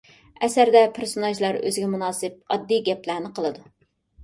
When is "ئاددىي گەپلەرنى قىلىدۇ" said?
2.57-3.71